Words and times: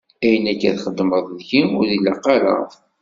Ayen 0.25 0.45
akka 0.51 0.67
i 0.69 0.73
txedmeḍ 0.77 1.23
deg-i, 1.37 1.61
ur 1.79 1.87
ilaq 1.95 2.23
ara. 2.35 2.55